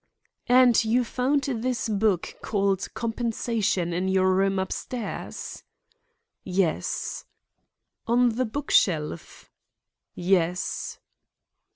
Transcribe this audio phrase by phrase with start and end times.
[0.49, 5.61] "And you found this book called COMPENSATION in your room upstairs?"
[6.43, 7.23] "Yes."
[8.07, 9.51] "On the book shelf?"
[10.15, 10.97] "Yes."